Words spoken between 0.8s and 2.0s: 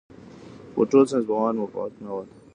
ټول ساینسپوهان موافق